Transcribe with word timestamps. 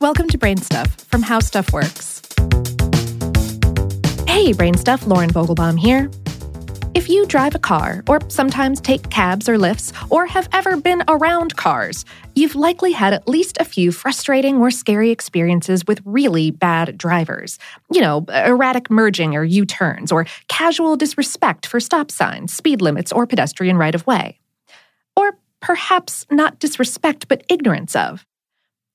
Welcome 0.00 0.28
to 0.28 0.38
Brain 0.38 0.56
Stuff 0.56 0.88
from 1.10 1.20
How 1.20 1.40
Stuff 1.40 1.74
Works. 1.74 2.22
Hey, 4.26 4.54
Brain 4.54 4.72
Stuff, 4.72 5.06
Lauren 5.06 5.28
Vogelbaum 5.28 5.78
here. 5.78 6.10
If 6.94 7.10
you 7.10 7.26
drive 7.26 7.54
a 7.54 7.58
car, 7.58 8.02
or 8.08 8.18
sometimes 8.28 8.80
take 8.80 9.10
cabs 9.10 9.46
or 9.46 9.56
Lyfts, 9.56 9.92
or 10.10 10.24
have 10.24 10.48
ever 10.54 10.78
been 10.78 11.04
around 11.06 11.56
cars, 11.56 12.06
you've 12.34 12.54
likely 12.54 12.92
had 12.92 13.12
at 13.12 13.28
least 13.28 13.58
a 13.60 13.64
few 13.66 13.92
frustrating 13.92 14.56
or 14.56 14.70
scary 14.70 15.10
experiences 15.10 15.86
with 15.86 16.00
really 16.06 16.50
bad 16.50 16.96
drivers. 16.96 17.58
You 17.92 18.00
know, 18.00 18.24
erratic 18.30 18.90
merging 18.90 19.36
or 19.36 19.44
U 19.44 19.66
turns, 19.66 20.10
or 20.10 20.24
casual 20.48 20.96
disrespect 20.96 21.66
for 21.66 21.78
stop 21.78 22.10
signs, 22.10 22.54
speed 22.54 22.80
limits, 22.80 23.12
or 23.12 23.26
pedestrian 23.26 23.76
right 23.76 23.94
of 23.94 24.06
way. 24.06 24.38
Or 25.14 25.36
perhaps 25.60 26.24
not 26.30 26.58
disrespect, 26.58 27.28
but 27.28 27.44
ignorance 27.50 27.94
of. 27.94 28.24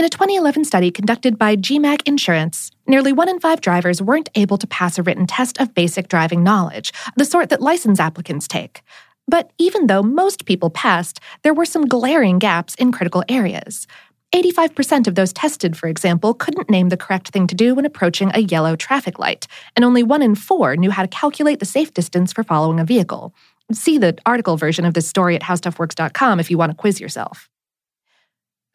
In 0.00 0.06
a 0.06 0.08
2011 0.08 0.64
study 0.64 0.90
conducted 0.90 1.36
by 1.38 1.56
GMAC 1.56 2.08
Insurance, 2.08 2.70
nearly 2.86 3.12
one 3.12 3.28
in 3.28 3.38
five 3.38 3.60
drivers 3.60 4.00
weren't 4.00 4.30
able 4.34 4.56
to 4.56 4.66
pass 4.66 4.96
a 4.96 5.02
written 5.02 5.26
test 5.26 5.60
of 5.60 5.74
basic 5.74 6.08
driving 6.08 6.42
knowledge, 6.42 6.94
the 7.16 7.26
sort 7.26 7.50
that 7.50 7.60
license 7.60 8.00
applicants 8.00 8.48
take. 8.48 8.80
But 9.28 9.50
even 9.58 9.88
though 9.88 10.02
most 10.02 10.46
people 10.46 10.70
passed, 10.70 11.20
there 11.42 11.52
were 11.52 11.66
some 11.66 11.84
glaring 11.84 12.38
gaps 12.38 12.74
in 12.76 12.92
critical 12.92 13.24
areas. 13.28 13.86
85% 14.34 15.06
of 15.06 15.16
those 15.16 15.34
tested, 15.34 15.76
for 15.76 15.86
example, 15.86 16.32
couldn't 16.32 16.70
name 16.70 16.88
the 16.88 16.96
correct 16.96 17.28
thing 17.28 17.46
to 17.48 17.54
do 17.54 17.74
when 17.74 17.84
approaching 17.84 18.30
a 18.32 18.40
yellow 18.40 18.76
traffic 18.76 19.18
light, 19.18 19.46
and 19.76 19.84
only 19.84 20.02
one 20.02 20.22
in 20.22 20.34
four 20.34 20.76
knew 20.76 20.90
how 20.90 21.02
to 21.02 21.08
calculate 21.08 21.58
the 21.58 21.66
safe 21.66 21.92
distance 21.92 22.32
for 22.32 22.42
following 22.42 22.80
a 22.80 22.86
vehicle. 22.86 23.34
See 23.70 23.98
the 23.98 24.16
article 24.24 24.56
version 24.56 24.86
of 24.86 24.94
this 24.94 25.06
story 25.06 25.36
at 25.36 25.42
howstuffworks.com 25.42 26.40
if 26.40 26.50
you 26.50 26.56
want 26.56 26.72
to 26.72 26.76
quiz 26.76 27.02
yourself. 27.02 27.50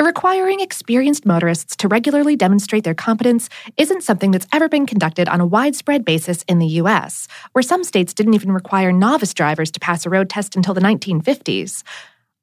Requiring 0.02 0.59
experienced 0.59 1.26
motorists 1.26 1.77
to 1.77 1.88
regularly 1.88 2.35
demonstrate 2.35 2.84
their 2.84 2.94
competence 2.94 3.48
isn't 3.77 4.04
something 4.04 4.32
that's 4.32 4.46
ever 4.52 4.68
been 4.68 4.85
conducted 4.85 5.29
on 5.29 5.40
a 5.40 5.46
widespread 5.46 6.04
basis 6.04 6.43
in 6.49 6.60
the 6.60 6.68
US, 6.84 7.29
where 7.54 7.63
some 7.63 7.82
states 7.82 8.13
didn't 8.13 8.34
even 8.34 8.52
require 8.52 8.91
novice 8.91 9.34
drivers 9.34 9.71
to 9.71 9.79
pass 9.79 10.05
a 10.05 10.10
road 10.10 10.29
test 10.29 10.57
until 10.57 10.74
the 10.74 10.82
1950s. 10.82 11.84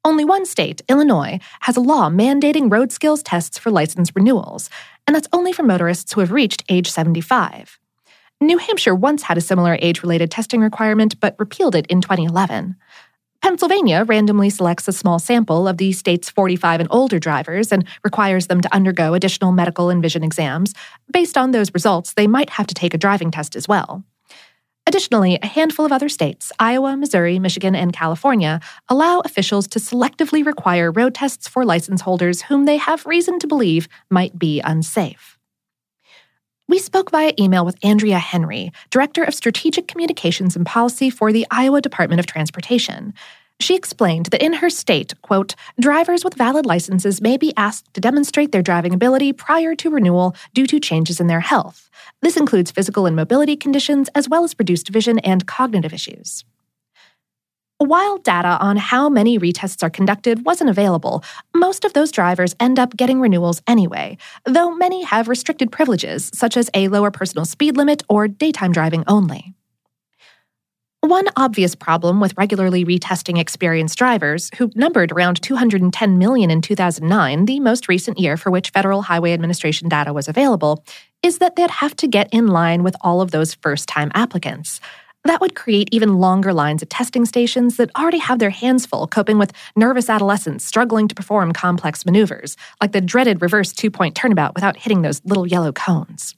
Only 0.03 0.25
one 0.25 0.47
state, 0.47 0.81
Illinois, 0.89 1.39
has 1.59 1.77
a 1.77 1.79
law 1.79 2.09
mandating 2.09 2.71
road 2.71 2.91
skills 2.91 3.21
tests 3.21 3.59
for 3.59 3.69
license 3.69 4.15
renewals, 4.15 4.71
and 5.05 5.15
that's 5.15 5.29
only 5.31 5.53
for 5.53 5.61
motorists 5.61 6.11
who 6.11 6.21
have 6.21 6.31
reached 6.31 6.63
age 6.69 6.89
75. 6.89 7.77
New 8.41 8.57
Hampshire 8.57 8.95
once 8.95 9.21
had 9.21 9.37
a 9.37 9.41
similar 9.41 9.77
age 9.79 10.01
related 10.01 10.31
testing 10.31 10.61
requirement, 10.61 11.19
but 11.19 11.35
repealed 11.37 11.75
it 11.75 11.85
in 11.85 12.01
2011. 12.01 12.75
Pennsylvania 13.43 14.05
randomly 14.05 14.49
selects 14.49 14.87
a 14.87 14.93
small 14.93 15.19
sample 15.19 15.67
of 15.67 15.77
the 15.77 15.91
state's 15.91 16.29
45 16.29 16.79
and 16.79 16.87
older 16.89 17.19
drivers 17.19 17.73
and 17.73 17.85
requires 18.01 18.47
them 18.47 18.61
to 18.61 18.73
undergo 18.73 19.15
additional 19.15 19.51
medical 19.51 19.89
and 19.89 20.01
vision 20.01 20.23
exams. 20.23 20.73
Based 21.11 21.37
on 21.37 21.51
those 21.51 21.73
results, 21.73 22.13
they 22.13 22.25
might 22.25 22.51
have 22.51 22.67
to 22.67 22.73
take 22.73 22.93
a 22.93 22.97
driving 22.97 23.31
test 23.31 23.57
as 23.57 23.67
well. 23.67 24.05
Additionally, 24.87 25.37
a 25.41 25.45
handful 25.45 25.85
of 25.85 25.91
other 25.91 26.07
states, 26.07 26.53
Iowa, 26.57 26.95
Missouri, 26.95 27.37
Michigan, 27.37 27.75
and 27.75 27.91
California, 27.91 28.61
allow 28.87 29.19
officials 29.25 29.67
to 29.67 29.79
selectively 29.79 30.45
require 30.45 30.89
road 30.89 31.13
tests 31.13 31.45
for 31.45 31.65
license 31.65 31.99
holders 31.99 32.43
whom 32.43 32.63
they 32.63 32.77
have 32.77 33.05
reason 33.05 33.39
to 33.39 33.47
believe 33.47 33.89
might 34.09 34.39
be 34.39 34.61
unsafe. 34.61 35.32
We 36.69 36.79
spoke 36.79 37.11
via 37.11 37.33
email 37.37 37.65
with 37.65 37.77
Andrea 37.83 38.19
Henry, 38.19 38.71
Director 38.89 39.23
of 39.23 39.33
Strategic 39.33 39.87
Communications 39.87 40.55
and 40.55 40.65
Policy 40.65 41.09
for 41.09 41.33
the 41.33 41.45
Iowa 41.51 41.81
Department 41.81 42.21
of 42.21 42.25
Transportation. 42.25 43.13
She 43.59 43.75
explained 43.75 44.27
that 44.27 44.41
in 44.41 44.53
her 44.53 44.69
state, 44.69 45.13
quote, 45.21 45.55
drivers 45.79 46.23
with 46.23 46.35
valid 46.35 46.65
licenses 46.65 47.21
may 47.21 47.35
be 47.35 47.53
asked 47.57 47.93
to 47.93 48.01
demonstrate 48.01 48.53
their 48.53 48.61
driving 48.61 48.93
ability 48.93 49.33
prior 49.33 49.75
to 49.75 49.89
renewal 49.89 50.35
due 50.53 50.65
to 50.67 50.79
changes 50.79 51.19
in 51.19 51.27
their 51.27 51.41
health. 51.41 51.89
This 52.21 52.37
includes 52.37 52.71
physical 52.71 53.05
and 53.05 53.15
mobility 53.15 53.57
conditions 53.57 54.09
as 54.15 54.29
well 54.29 54.45
as 54.45 54.55
reduced 54.57 54.87
vision 54.87 55.19
and 55.19 55.45
cognitive 55.45 55.93
issues. 55.93 56.45
While 57.85 58.19
data 58.19 58.57
on 58.61 58.77
how 58.77 59.09
many 59.09 59.37
retests 59.37 59.83
are 59.83 59.89
conducted 59.89 60.45
wasn't 60.45 60.69
available, 60.69 61.21
most 61.53 61.83
of 61.83 61.91
those 61.91 62.13
drivers 62.13 62.55
end 62.57 62.79
up 62.79 62.95
getting 62.95 63.19
renewals 63.19 63.61
anyway, 63.67 64.17
though 64.45 64.73
many 64.73 65.03
have 65.03 65.27
restricted 65.27 65.69
privileges, 65.69 66.31
such 66.33 66.55
as 66.55 66.69
a 66.73 66.87
lower 66.87 67.11
personal 67.11 67.43
speed 67.43 67.75
limit 67.75 68.01
or 68.07 68.29
daytime 68.29 68.71
driving 68.71 69.03
only. 69.05 69.53
One 71.01 71.25
obvious 71.35 71.75
problem 71.75 72.21
with 72.21 72.37
regularly 72.37 72.85
retesting 72.85 73.37
experienced 73.37 73.97
drivers, 73.97 74.49
who 74.57 74.71
numbered 74.75 75.11
around 75.11 75.41
210 75.41 76.17
million 76.17 76.49
in 76.49 76.61
2009, 76.61 77.43
the 77.43 77.59
most 77.59 77.89
recent 77.89 78.17
year 78.17 78.37
for 78.37 78.49
which 78.49 78.69
Federal 78.69 79.01
Highway 79.01 79.33
Administration 79.33 79.89
data 79.89 80.13
was 80.13 80.29
available, 80.29 80.85
is 81.21 81.39
that 81.39 81.57
they'd 81.57 81.69
have 81.69 81.97
to 81.97 82.07
get 82.07 82.29
in 82.31 82.47
line 82.47 82.81
with 82.81 82.95
all 83.01 83.19
of 83.19 83.31
those 83.31 83.55
first 83.55 83.89
time 83.89 84.09
applicants. 84.13 84.79
That 85.25 85.39
would 85.39 85.55
create 85.55 85.89
even 85.91 86.19
longer 86.19 86.53
lines 86.53 86.83
at 86.83 86.89
testing 86.89 87.25
stations 87.25 87.77
that 87.77 87.89
already 87.95 88.17
have 88.17 88.39
their 88.39 88.49
hands 88.49 88.85
full 88.85 89.07
coping 89.07 89.37
with 89.37 89.53
nervous 89.75 90.09
adolescents 90.09 90.65
struggling 90.65 91.07
to 91.07 91.15
perform 91.15 91.53
complex 91.53 92.05
maneuvers, 92.05 92.57
like 92.81 92.91
the 92.91 92.99
dreaded 92.99 93.41
reverse 93.41 93.71
two 93.71 93.89
point 93.89 94.15
turnabout 94.15 94.53
without 94.53 94.75
hitting 94.77 95.01
those 95.01 95.23
little 95.23 95.47
yellow 95.47 95.71
cones. 95.71 96.35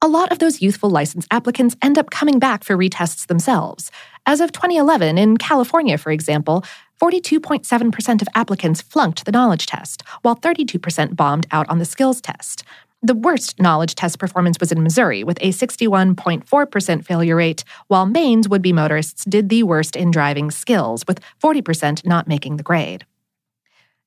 A 0.00 0.08
lot 0.08 0.30
of 0.30 0.38
those 0.38 0.62
youthful 0.62 0.90
license 0.90 1.26
applicants 1.30 1.76
end 1.82 1.98
up 1.98 2.10
coming 2.10 2.38
back 2.38 2.62
for 2.62 2.76
retests 2.76 3.26
themselves. 3.26 3.90
As 4.26 4.40
of 4.40 4.52
2011, 4.52 5.18
in 5.18 5.36
California, 5.36 5.98
for 5.98 6.12
example, 6.12 6.64
42.7% 7.00 8.22
of 8.22 8.28
applicants 8.34 8.82
flunked 8.82 9.24
the 9.24 9.32
knowledge 9.32 9.66
test, 9.66 10.02
while 10.22 10.36
32% 10.36 11.16
bombed 11.16 11.46
out 11.50 11.68
on 11.68 11.78
the 11.78 11.84
skills 11.84 12.20
test. 12.20 12.64
The 13.00 13.14
worst 13.14 13.60
knowledge 13.60 13.94
test 13.94 14.18
performance 14.18 14.58
was 14.58 14.72
in 14.72 14.82
Missouri, 14.82 15.22
with 15.22 15.38
a 15.40 15.50
61.4% 15.50 17.04
failure 17.04 17.36
rate, 17.36 17.62
while 17.86 18.06
Maine's 18.06 18.48
would 18.48 18.60
be 18.60 18.72
motorists 18.72 19.24
did 19.24 19.48
the 19.48 19.62
worst 19.62 19.94
in 19.94 20.10
driving 20.10 20.50
skills, 20.50 21.04
with 21.06 21.20
40% 21.40 22.04
not 22.04 22.26
making 22.26 22.56
the 22.56 22.64
grade. 22.64 23.06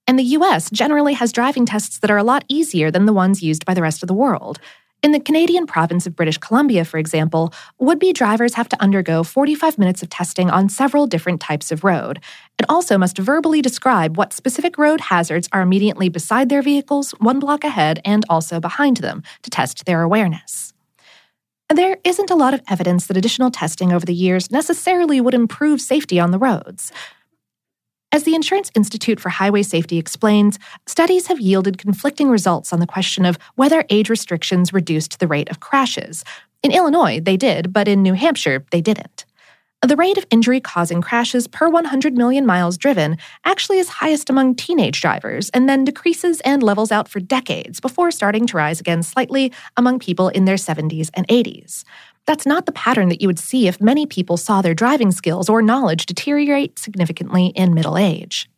And 0.08 0.20
the 0.20 0.24
US 0.24 0.70
generally 0.70 1.14
has 1.14 1.32
driving 1.32 1.66
tests 1.66 2.00
that 2.00 2.12
are 2.12 2.18
a 2.18 2.24
lot 2.24 2.44
easier 2.50 2.92
than 2.92 3.06
the 3.06 3.14
ones 3.14 3.42
used 3.42 3.66
by 3.66 3.74
the 3.74 3.82
rest 3.82 4.04
of 4.04 4.08
the 4.08 4.14
world. 4.14 4.60
In 5.04 5.14
the 5.14 5.20
Canadian 5.20 5.66
province 5.66 6.06
of 6.06 6.16
British 6.16 6.38
Columbia, 6.38 6.86
for 6.86 7.00
example, 7.00 7.52
would 7.80 7.98
be 7.98 8.14
drivers 8.14 8.54
have 8.54 8.70
to 8.70 8.80
undergo 8.80 9.24
45 9.24 9.80
minutes 9.80 10.04
of 10.04 10.10
testing 10.10 10.52
on 10.52 10.70
several 10.70 11.08
different 11.08 11.42
types 11.42 11.72
of 11.72 11.84
road, 11.84 12.20
and 12.60 12.68
also 12.70 13.00
must 13.00 13.18
verbally 13.18 13.64
describe 13.64 14.16
what 14.16 14.32
specific 14.32 14.78
road 14.78 15.02
hazards 15.02 15.50
are 15.52 15.62
immediately 15.62 16.08
beside 16.08 16.50
their 16.50 16.62
vehicles, 16.62 17.14
one 17.14 17.40
block 17.40 17.64
ahead, 17.64 18.00
and 18.06 18.26
also 18.30 18.60
behind 18.60 18.98
them 18.98 19.24
to 19.42 19.50
test 19.50 19.86
their 19.86 20.04
awareness. 20.04 20.72
There 21.74 21.98
isn't 22.04 22.30
a 22.30 22.36
lot 22.36 22.54
of 22.54 22.62
evidence 22.70 23.08
that 23.08 23.18
additional 23.18 23.50
testing 23.50 23.92
over 23.92 24.06
the 24.06 24.14
years 24.14 24.52
necessarily 24.52 25.20
would 25.20 25.34
improve 25.34 25.82
safety 25.82 26.20
on 26.20 26.30
the 26.30 26.38
roads. 26.38 26.92
As 28.14 28.24
the 28.24 28.36
Insurance 28.36 28.70
Institute 28.76 29.22
for 29.22 29.30
Highway 29.30 29.64
Safety 29.64 29.98
explains, 29.98 30.60
studies 30.86 31.28
have 31.28 31.40
yielded 31.40 31.78
conflicting 31.78 32.30
results 32.30 32.74
on 32.74 32.82
the 32.82 32.88
question 32.88 33.26
of 33.26 33.40
whether 33.56 33.86
age 33.90 34.10
restrictions 34.10 34.74
reduced 34.74 35.20
the 35.20 35.28
rate 35.28 35.50
of 35.50 35.62
crashes. 35.62 36.26
In 36.62 36.74
Illinois, 36.74 37.22
they 37.22 37.38
did, 37.38 37.72
but 37.72 37.88
in 37.88 38.02
New 38.02 38.14
Hampshire, 38.14 38.66
they 38.72 38.82
didn't. 38.82 39.24
The 39.82 39.96
rate 39.96 40.18
of 40.18 40.28
injury 40.30 40.60
causing 40.60 41.02
crashes 41.02 41.48
per 41.48 41.70
100 41.70 42.16
million 42.16 42.46
miles 42.46 42.78
driven 42.78 43.18
actually 43.46 43.80
is 43.80 43.88
highest 43.88 44.30
among 44.30 44.56
teenage 44.56 45.02
drivers 45.02 45.50
and 45.52 45.70
then 45.70 45.86
decreases 45.86 46.42
and 46.42 46.62
levels 46.62 46.92
out 46.92 47.08
for 47.08 47.22
decades 47.22 47.80
before 47.80 48.12
starting 48.12 48.46
to 48.48 48.58
rise 48.58 48.82
again 48.82 49.02
slightly 49.04 49.54
among 49.78 50.00
people 50.00 50.28
in 50.28 50.44
their 50.44 50.56
70s 50.56 51.10
and 51.14 51.28
80s. 51.30 51.86
That's 52.32 52.46
not 52.46 52.66
the 52.66 52.72
pattern 52.72 53.10
that 53.10 53.22
you 53.22 53.28
would 53.28 53.40
see 53.40 53.68
if 53.68 53.82
many 53.82 54.06
people 54.06 54.38
saw 54.38 54.62
their 54.62 54.74
driving 54.74 55.12
skills 55.12 55.50
or 55.50 55.62
knowledge 55.62 56.06
deteriorate 56.06 56.80
significantly 56.80 57.48
in 57.48 57.74
middle 57.74 57.98
age. 57.98 58.50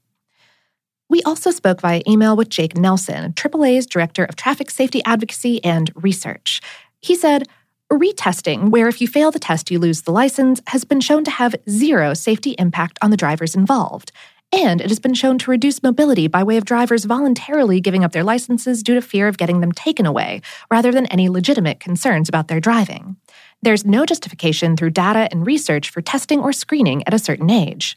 We 1.09 1.23
also 1.23 1.49
spoke 1.49 1.81
via 1.81 2.03
email 2.07 2.35
with 2.35 2.49
Jake 2.49 2.77
Nelson, 2.77 3.33
AAA's 3.33 3.87
Director 3.87 4.25
of 4.25 4.35
Traffic 4.35 4.69
Safety 4.69 5.03
Advocacy 5.05 5.63
and 5.63 5.91
Research. 5.95 6.61
He 7.01 7.15
said, 7.15 7.47
Retesting, 7.91 8.69
where 8.69 8.87
if 8.87 9.01
you 9.01 9.07
fail 9.07 9.31
the 9.31 9.39
test 9.39 9.71
you 9.71 9.79
lose 9.79 10.03
the 10.03 10.11
license, 10.11 10.61
has 10.67 10.83
been 10.83 11.01
shown 11.01 11.23
to 11.23 11.31
have 11.31 11.55
zero 11.67 12.13
safety 12.13 12.51
impact 12.59 12.99
on 13.01 13.09
the 13.09 13.17
drivers 13.17 13.55
involved. 13.55 14.11
And 14.51 14.81
it 14.81 14.89
has 14.89 14.99
been 14.99 15.15
shown 15.15 15.39
to 15.39 15.49
reduce 15.49 15.81
mobility 15.81 16.27
by 16.27 16.43
way 16.43 16.57
of 16.57 16.65
drivers 16.65 17.05
voluntarily 17.05 17.81
giving 17.81 18.03
up 18.03 18.11
their 18.11 18.23
licenses 18.23 18.83
due 18.83 18.93
to 18.93 19.01
fear 19.01 19.27
of 19.27 19.39
getting 19.39 19.61
them 19.61 19.71
taken 19.71 20.05
away, 20.05 20.41
rather 20.69 20.91
than 20.91 21.07
any 21.07 21.27
legitimate 21.27 21.79
concerns 21.79 22.29
about 22.29 22.49
their 22.49 22.59
driving. 22.59 23.15
There's 23.63 23.85
no 23.85 24.05
justification 24.05 24.75
through 24.75 24.89
data 24.89 25.29
and 25.31 25.47
research 25.47 25.89
for 25.89 26.01
testing 26.01 26.41
or 26.41 26.51
screening 26.51 27.01
at 27.07 27.13
a 27.13 27.19
certain 27.19 27.49
age. 27.49 27.95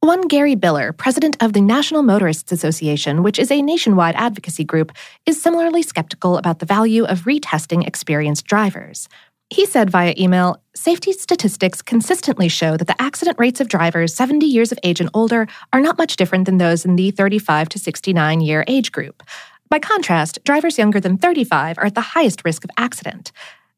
One 0.00 0.26
Gary 0.26 0.56
Biller, 0.56 0.96
president 0.96 1.36
of 1.40 1.52
the 1.52 1.60
National 1.60 2.02
Motorists 2.02 2.50
Association, 2.50 3.22
which 3.22 3.38
is 3.38 3.52
a 3.52 3.62
nationwide 3.62 4.16
advocacy 4.16 4.64
group, 4.64 4.90
is 5.26 5.40
similarly 5.40 5.82
skeptical 5.82 6.38
about 6.38 6.58
the 6.58 6.66
value 6.66 7.04
of 7.04 7.20
retesting 7.20 7.86
experienced 7.86 8.46
drivers. 8.46 9.08
He 9.48 9.64
said 9.64 9.90
via 9.90 10.14
email 10.18 10.60
Safety 10.74 11.12
statistics 11.12 11.80
consistently 11.80 12.48
show 12.48 12.76
that 12.76 12.88
the 12.88 13.00
accident 13.00 13.38
rates 13.38 13.60
of 13.60 13.68
drivers 13.68 14.12
70 14.12 14.44
years 14.44 14.72
of 14.72 14.78
age 14.82 15.00
and 15.00 15.10
older 15.14 15.46
are 15.72 15.80
not 15.80 15.98
much 15.98 16.16
different 16.16 16.46
than 16.46 16.58
those 16.58 16.84
in 16.84 16.96
the 16.96 17.12
35 17.12 17.68
to 17.68 17.78
69 17.78 18.40
year 18.40 18.64
age 18.66 18.90
group. 18.90 19.22
By 19.68 19.78
contrast, 19.78 20.42
drivers 20.42 20.78
younger 20.78 20.98
than 20.98 21.16
35 21.16 21.78
are 21.78 21.84
at 21.84 21.94
the 21.94 22.00
highest 22.00 22.44
risk 22.44 22.64
of 22.64 22.70
accident. 22.76 23.30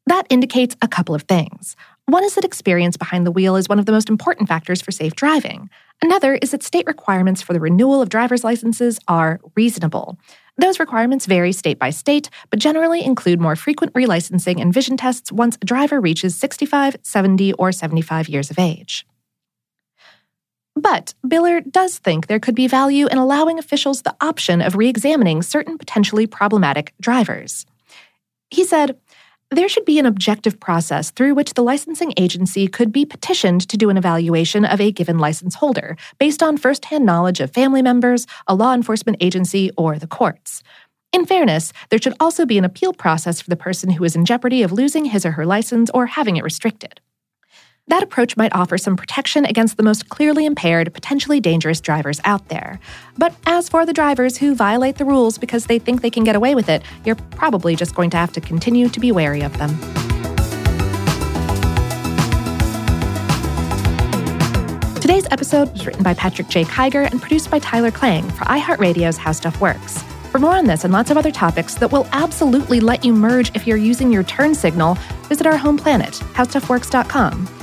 That 0.07 0.27
indicates 0.29 0.75
a 0.81 0.87
couple 0.87 1.15
of 1.15 1.23
things. 1.23 1.75
One 2.05 2.23
is 2.23 2.35
that 2.35 2.43
experience 2.43 2.97
behind 2.97 3.25
the 3.25 3.31
wheel 3.31 3.55
is 3.55 3.69
one 3.69 3.79
of 3.79 3.85
the 3.85 3.93
most 3.93 4.09
important 4.09 4.49
factors 4.49 4.81
for 4.81 4.91
safe 4.91 5.15
driving. 5.15 5.69
Another 6.01 6.35
is 6.41 6.51
that 6.51 6.63
state 6.63 6.85
requirements 6.85 7.41
for 7.41 7.53
the 7.53 7.61
renewal 7.61 8.01
of 8.01 8.09
driver's 8.09 8.43
licenses 8.43 8.99
are 9.07 9.39
reasonable. 9.55 10.17
Those 10.57 10.79
requirements 10.79 11.25
vary 11.25 11.53
state 11.53 11.79
by 11.79 11.89
state, 11.89 12.29
but 12.49 12.59
generally 12.59 13.03
include 13.03 13.39
more 13.39 13.55
frequent 13.55 13.93
relicensing 13.93 14.61
and 14.61 14.73
vision 14.73 14.97
tests 14.97 15.31
once 15.31 15.57
a 15.61 15.65
driver 15.65 16.01
reaches 16.01 16.35
65, 16.35 16.97
70, 17.01 17.53
or 17.53 17.71
75 17.71 18.27
years 18.27 18.51
of 18.51 18.59
age. 18.59 19.05
But 20.75 21.13
Biller 21.25 21.63
does 21.71 21.99
think 21.99 22.27
there 22.27 22.39
could 22.39 22.55
be 22.55 22.67
value 22.67 23.07
in 23.07 23.17
allowing 23.17 23.57
officials 23.57 24.01
the 24.01 24.15
option 24.19 24.61
of 24.61 24.75
re 24.75 24.89
examining 24.89 25.41
certain 25.41 25.77
potentially 25.77 26.27
problematic 26.27 26.93
drivers. 26.99 27.65
He 28.49 28.65
said, 28.65 28.97
there 29.53 29.69
should 29.69 29.85
be 29.85 29.99
an 29.99 30.05
objective 30.05 30.59
process 30.59 31.11
through 31.11 31.35
which 31.35 31.53
the 31.53 31.63
licensing 31.63 32.13
agency 32.17 32.67
could 32.67 32.91
be 32.91 33.05
petitioned 33.05 33.67
to 33.69 33.77
do 33.77 33.89
an 33.89 33.97
evaluation 33.97 34.65
of 34.65 34.81
a 34.81 34.91
given 34.91 35.19
license 35.19 35.55
holder 35.55 35.95
based 36.17 36.41
on 36.41 36.57
firsthand 36.57 37.05
knowledge 37.05 37.39
of 37.39 37.51
family 37.51 37.81
members, 37.81 38.25
a 38.47 38.55
law 38.55 38.73
enforcement 38.73 39.17
agency, 39.21 39.71
or 39.77 39.99
the 39.99 40.07
courts. 40.07 40.63
In 41.11 41.25
fairness, 41.25 41.73
there 41.89 41.99
should 42.01 42.15
also 42.19 42.45
be 42.45 42.57
an 42.57 42.65
appeal 42.65 42.93
process 42.93 43.39
for 43.39 43.49
the 43.49 43.55
person 43.55 43.91
who 43.91 44.03
is 44.03 44.15
in 44.15 44.25
jeopardy 44.25 44.63
of 44.63 44.71
losing 44.71 45.05
his 45.05 45.25
or 45.25 45.31
her 45.31 45.45
license 45.45 45.91
or 45.93 46.07
having 46.07 46.37
it 46.37 46.43
restricted. 46.43 46.99
That 47.87 48.01
approach 48.01 48.37
might 48.37 48.55
offer 48.55 48.77
some 48.77 48.95
protection 48.95 49.45
against 49.45 49.75
the 49.75 49.83
most 49.83 50.07
clearly 50.07 50.45
impaired, 50.45 50.93
potentially 50.93 51.41
dangerous 51.41 51.81
drivers 51.81 52.21
out 52.23 52.47
there. 52.47 52.79
But 53.17 53.35
as 53.45 53.67
for 53.67 53.85
the 53.85 53.91
drivers 53.91 54.37
who 54.37 54.55
violate 54.55 54.97
the 54.97 55.05
rules 55.05 55.37
because 55.37 55.65
they 55.65 55.79
think 55.79 56.01
they 56.01 56.09
can 56.09 56.23
get 56.23 56.37
away 56.37 56.55
with 56.55 56.69
it, 56.69 56.81
you're 57.03 57.17
probably 57.31 57.75
just 57.75 57.93
going 57.93 58.09
to 58.11 58.17
have 58.17 58.31
to 58.33 58.41
continue 58.41 58.87
to 58.87 58.99
be 59.01 59.11
wary 59.11 59.41
of 59.41 59.57
them. 59.57 59.69
Today's 65.01 65.27
episode 65.31 65.69
was 65.73 65.85
written 65.85 66.03
by 66.03 66.13
Patrick 66.13 66.47
J. 66.47 66.63
Kiger 66.63 67.11
and 67.11 67.19
produced 67.19 67.51
by 67.51 67.59
Tyler 67.59 67.91
Klang 67.91 68.23
for 68.29 68.45
iHeartRadio's 68.45 69.17
How 69.17 69.33
Stuff 69.33 69.59
Works. 69.59 70.01
For 70.31 70.39
more 70.39 70.55
on 70.55 70.65
this 70.65 70.85
and 70.85 70.93
lots 70.93 71.11
of 71.11 71.17
other 71.17 71.31
topics 71.31 71.75
that 71.75 71.91
will 71.91 72.07
absolutely 72.13 72.79
let 72.79 73.03
you 73.03 73.13
merge 73.13 73.53
if 73.53 73.67
you're 73.67 73.75
using 73.75 74.09
your 74.09 74.23
turn 74.23 74.55
signal, 74.55 74.95
visit 75.27 75.45
our 75.45 75.57
home 75.57 75.77
planet, 75.77 76.13
howstuffworks.com. 76.33 77.62